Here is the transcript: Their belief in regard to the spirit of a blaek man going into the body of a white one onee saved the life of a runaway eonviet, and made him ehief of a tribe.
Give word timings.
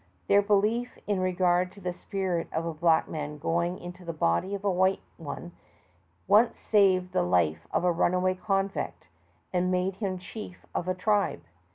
Their 0.27 0.41
belief 0.41 0.97
in 1.05 1.19
regard 1.19 1.71
to 1.73 1.79
the 1.79 1.93
spirit 1.93 2.47
of 2.51 2.65
a 2.65 2.73
blaek 2.73 3.07
man 3.07 3.37
going 3.37 3.77
into 3.77 4.03
the 4.03 4.11
body 4.13 4.55
of 4.55 4.63
a 4.65 4.71
white 4.71 5.03
one 5.17 5.51
onee 6.27 6.55
saved 6.55 7.11
the 7.11 7.21
life 7.21 7.67
of 7.69 7.83
a 7.83 7.91
runaway 7.91 8.33
eonviet, 8.33 8.93
and 9.53 9.69
made 9.69 9.97
him 9.97 10.17
ehief 10.17 10.55
of 10.73 10.87
a 10.87 10.95
tribe. 10.95 11.41